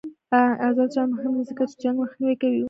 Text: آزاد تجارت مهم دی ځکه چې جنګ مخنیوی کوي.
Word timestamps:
آزاد 0.67 0.89
تجارت 0.91 1.09
مهم 1.15 1.33
دی 1.37 1.43
ځکه 1.49 1.63
چې 1.69 1.75
جنګ 1.83 1.95
مخنیوی 2.01 2.35
کوي. 2.41 2.59